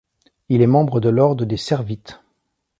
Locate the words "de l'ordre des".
0.99-1.57